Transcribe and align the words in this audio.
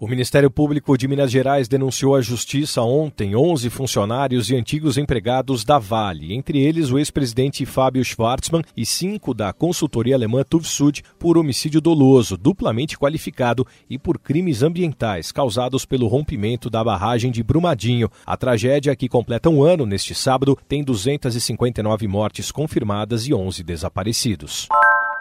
O 0.00 0.06
Ministério 0.06 0.48
Público 0.48 0.96
de 0.96 1.08
Minas 1.08 1.28
Gerais 1.28 1.66
denunciou 1.66 2.14
à 2.14 2.20
Justiça 2.20 2.80
ontem 2.82 3.34
11 3.34 3.68
funcionários 3.68 4.48
e 4.48 4.54
antigos 4.54 4.96
empregados 4.96 5.64
da 5.64 5.76
Vale, 5.76 6.32
entre 6.32 6.62
eles 6.62 6.92
o 6.92 7.00
ex-presidente 7.00 7.66
Fábio 7.66 8.04
Schwartzmann 8.04 8.62
e 8.76 8.86
cinco 8.86 9.34
da 9.34 9.52
consultoria 9.52 10.14
alemã 10.14 10.44
Tuvsud, 10.48 11.02
por 11.18 11.36
homicídio 11.36 11.80
doloso, 11.80 12.36
duplamente 12.36 12.96
qualificado 12.96 13.66
e 13.90 13.98
por 13.98 14.20
crimes 14.20 14.62
ambientais 14.62 15.32
causados 15.32 15.84
pelo 15.84 16.06
rompimento 16.06 16.70
da 16.70 16.84
barragem 16.84 17.32
de 17.32 17.42
Brumadinho. 17.42 18.08
A 18.24 18.36
tragédia, 18.36 18.94
que 18.94 19.08
completa 19.08 19.50
um 19.50 19.64
ano 19.64 19.84
neste 19.84 20.14
sábado, 20.14 20.56
tem 20.68 20.84
259 20.84 22.06
mortes 22.06 22.52
confirmadas 22.52 23.26
e 23.26 23.34
11 23.34 23.64
desaparecidos. 23.64 24.68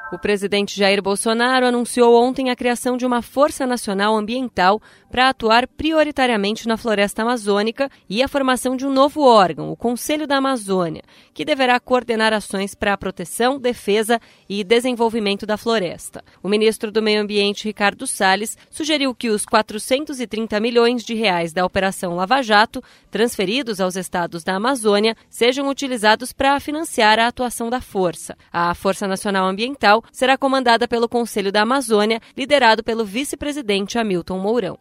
O 0.10 0.18
presidente 0.18 0.78
Jair 0.78 1.02
Bolsonaro 1.02 1.66
anunciou 1.66 2.16
ontem 2.16 2.50
a 2.50 2.56
criação 2.56 2.96
de 2.96 3.06
uma 3.06 3.22
Força 3.22 3.68
Nacional 3.68 4.16
Ambiental 4.16 4.82
para 5.12 5.28
atuar 5.28 5.68
prioritariamente 5.68 6.66
na 6.66 6.78
floresta 6.78 7.24
amazônica 7.24 7.90
e 8.10 8.24
a 8.24 8.28
formação 8.30 8.78
de 8.78 8.86
um 8.86 8.92
novo 8.92 9.22
órgão, 9.22 9.70
o 9.70 9.76
Conselho 9.76 10.26
da 10.26 10.38
Amazônia, 10.38 11.04
que 11.34 11.44
deverá 11.44 11.78
coordenar 11.78 12.32
ações 12.32 12.74
para 12.74 12.94
a 12.94 12.98
proteção, 12.98 13.60
defesa 13.60 14.18
e 14.48 14.64
desenvolvimento 14.64 15.46
da 15.46 15.58
floresta. 15.58 16.24
O 16.42 16.48
ministro 16.48 16.90
do 16.90 17.02
Meio 17.02 17.22
Ambiente, 17.22 17.66
Ricardo 17.66 18.08
Salles, 18.08 18.58
sugeriu 18.70 19.14
que 19.14 19.30
os 19.30 19.44
430 19.46 20.58
milhões 20.62 21.04
de 21.04 21.16
reais 21.16 21.52
da 21.52 21.66
Operação 21.66 22.16
Lava 22.16 22.42
Jato, 22.42 22.82
transferidos 23.12 23.82
aos 23.82 23.98
estados 23.98 24.42
da 24.42 24.56
Amazônia, 24.56 25.18
sejam 25.30 25.68
utilizados 25.68 26.32
para 26.32 26.58
financiar 26.62 27.20
a 27.20 27.28
atuação 27.28 27.70
da 27.70 27.82
força. 27.82 28.38
A 28.54 28.74
Força 28.74 29.06
Nacional 29.06 29.46
Ambiental 29.48 29.97
será 30.12 30.38
comandada 30.38 30.88
pelo 30.88 31.10
Conselho 31.10 31.52
da 31.52 31.62
Amazônia, 31.62 32.22
liderado 32.36 32.84
pelo 32.84 33.06
vice-presidente 33.06 33.98
Hamilton 33.98 34.40
Mourão. 34.40 34.78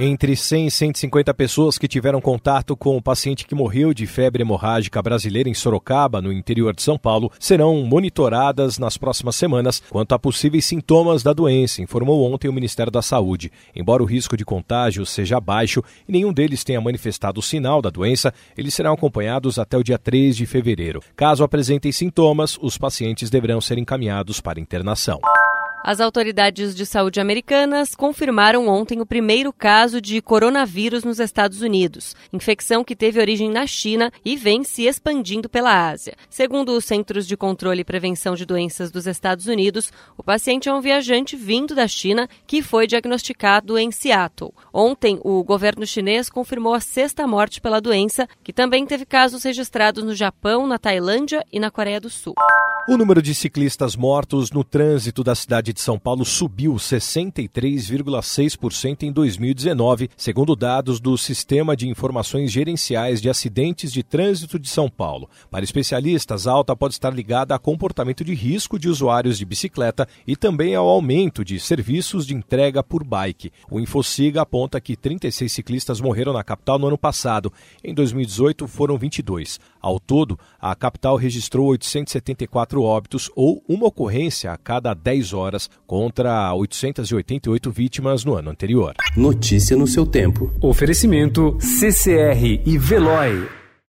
Entre 0.00 0.36
100 0.36 0.68
e 0.68 0.70
150 0.70 1.34
pessoas 1.34 1.76
que 1.76 1.88
tiveram 1.88 2.20
contato 2.20 2.76
com 2.76 2.96
o 2.96 3.02
paciente 3.02 3.44
que 3.44 3.52
morreu 3.52 3.92
de 3.92 4.06
febre 4.06 4.42
hemorrágica 4.42 5.02
brasileira 5.02 5.48
em 5.48 5.54
Sorocaba, 5.54 6.22
no 6.22 6.32
interior 6.32 6.72
de 6.72 6.82
São 6.82 6.96
Paulo, 6.96 7.32
serão 7.40 7.82
monitoradas 7.82 8.78
nas 8.78 8.96
próximas 8.96 9.34
semanas 9.34 9.82
quanto 9.90 10.14
a 10.14 10.18
possíveis 10.18 10.64
sintomas 10.66 11.24
da 11.24 11.32
doença, 11.32 11.82
informou 11.82 12.32
ontem 12.32 12.46
o 12.46 12.52
Ministério 12.52 12.92
da 12.92 13.02
Saúde. 13.02 13.50
Embora 13.74 14.00
o 14.00 14.06
risco 14.06 14.36
de 14.36 14.44
contágio 14.44 15.04
seja 15.04 15.40
baixo 15.40 15.82
e 16.08 16.12
nenhum 16.12 16.32
deles 16.32 16.62
tenha 16.62 16.80
manifestado 16.80 17.42
sinal 17.42 17.82
da 17.82 17.90
doença, 17.90 18.32
eles 18.56 18.74
serão 18.74 18.92
acompanhados 18.92 19.58
até 19.58 19.76
o 19.76 19.82
dia 19.82 19.98
3 19.98 20.36
de 20.36 20.46
fevereiro. 20.46 21.02
Caso 21.16 21.42
apresentem 21.42 21.90
sintomas, 21.90 22.56
os 22.62 22.78
pacientes 22.78 23.30
deverão 23.30 23.60
ser 23.60 23.78
encaminhados 23.78 24.40
para 24.40 24.60
internação. 24.60 25.18
As 25.84 26.00
autoridades 26.00 26.74
de 26.74 26.84
saúde 26.84 27.20
americanas 27.20 27.94
confirmaram 27.94 28.68
ontem 28.68 29.00
o 29.00 29.06
primeiro 29.06 29.52
caso 29.52 30.00
de 30.00 30.20
coronavírus 30.20 31.04
nos 31.04 31.20
Estados 31.20 31.62
Unidos, 31.62 32.16
infecção 32.32 32.82
que 32.82 32.96
teve 32.96 33.20
origem 33.20 33.48
na 33.48 33.66
China 33.66 34.12
e 34.24 34.36
vem 34.36 34.64
se 34.64 34.86
expandindo 34.86 35.48
pela 35.48 35.88
Ásia. 35.88 36.14
Segundo 36.28 36.72
os 36.72 36.84
Centros 36.84 37.26
de 37.26 37.36
Controle 37.36 37.80
e 37.80 37.84
Prevenção 37.84 38.34
de 38.34 38.44
Doenças 38.44 38.90
dos 38.90 39.06
Estados 39.06 39.46
Unidos, 39.46 39.92
o 40.16 40.22
paciente 40.22 40.68
é 40.68 40.74
um 40.74 40.80
viajante 40.80 41.36
vindo 41.36 41.74
da 41.74 41.86
China 41.86 42.28
que 42.46 42.60
foi 42.60 42.86
diagnosticado 42.86 43.78
em 43.78 43.90
Seattle. 43.90 44.52
Ontem, 44.72 45.18
o 45.22 45.42
governo 45.44 45.86
chinês 45.86 46.28
confirmou 46.28 46.74
a 46.74 46.80
sexta 46.80 47.26
morte 47.26 47.60
pela 47.60 47.80
doença, 47.80 48.28
que 48.42 48.52
também 48.52 48.84
teve 48.84 49.06
casos 49.06 49.42
registrados 49.44 50.02
no 50.02 50.14
Japão, 50.14 50.66
na 50.66 50.78
Tailândia 50.78 51.46
e 51.52 51.60
na 51.60 51.70
Coreia 51.70 52.00
do 52.00 52.10
Sul. 52.10 52.34
O 52.88 52.96
número 52.96 53.20
de 53.20 53.34
ciclistas 53.34 53.94
mortos 53.94 54.50
no 54.50 54.64
trânsito 54.64 55.22
da 55.22 55.34
cidade 55.34 55.67
de 55.72 55.80
São 55.80 55.98
Paulo 55.98 56.24
subiu 56.24 56.74
63,6% 56.74 59.02
em 59.02 59.10
2019, 59.10 60.08
segundo 60.16 60.54
dados 60.54 61.00
do 61.00 61.18
Sistema 61.18 61.76
de 61.76 61.88
Informações 61.88 62.52
Gerenciais 62.52 63.20
de 63.20 63.28
Acidentes 63.28 63.92
de 63.92 64.02
Trânsito 64.02 64.58
de 64.58 64.68
São 64.68 64.88
Paulo. 64.88 65.28
Para 65.50 65.64
especialistas, 65.64 66.46
a 66.46 66.52
alta 66.52 66.76
pode 66.76 66.94
estar 66.94 67.12
ligada 67.12 67.54
a 67.54 67.58
comportamento 67.58 68.24
de 68.24 68.34
risco 68.34 68.78
de 68.78 68.88
usuários 68.88 69.38
de 69.38 69.44
bicicleta 69.44 70.06
e 70.26 70.36
também 70.36 70.74
ao 70.74 70.88
aumento 70.88 71.44
de 71.44 71.58
serviços 71.58 72.26
de 72.26 72.34
entrega 72.34 72.82
por 72.82 73.02
bike. 73.02 73.52
O 73.70 73.80
Infociga 73.80 74.42
aponta 74.42 74.80
que 74.80 74.96
36 74.96 75.50
ciclistas 75.50 76.00
morreram 76.00 76.32
na 76.32 76.44
capital 76.44 76.78
no 76.78 76.86
ano 76.86 76.98
passado. 76.98 77.52
Em 77.82 77.92
2018, 77.92 78.68
foram 78.68 78.96
22. 78.96 79.58
Ao 79.80 79.98
todo, 79.98 80.38
a 80.60 80.74
capital 80.74 81.16
registrou 81.16 81.68
874 81.68 82.68
quatro 82.68 82.82
óbitos 82.82 83.30
ou 83.34 83.62
uma 83.68 83.86
ocorrência 83.86 84.52
a 84.52 84.58
cada 84.58 84.92
10 84.92 85.32
horas 85.32 85.57
contra 85.86 86.54
888 86.54 87.70
vítimas 87.70 88.24
no 88.24 88.34
ano 88.34 88.50
anterior. 88.50 88.94
Notícia 89.16 89.76
no 89.76 89.86
seu 89.86 90.06
tempo. 90.06 90.52
Oferecimento 90.60 91.56
CCR 91.58 92.62
e 92.64 92.78
Veloy. 92.78 93.57